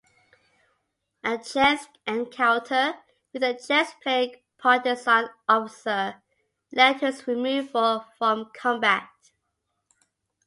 A 1.23 1.37
chance 1.37 1.85
encounter 2.07 2.95
with 3.31 3.43
a 3.43 3.53
chess-playing 3.53 4.37
partisan 4.57 5.29
officer 5.47 6.23
led 6.71 6.93
to 7.01 7.05
his 7.05 7.27
removal 7.27 8.05
from 8.17 8.49
combat. 8.51 9.09